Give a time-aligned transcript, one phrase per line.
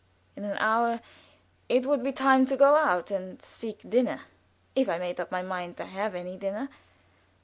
[0.35, 0.99] In an hour
[1.69, 4.21] it would be time to go out and seek dinner,
[4.75, 6.69] if I made up my mind to have any dinner.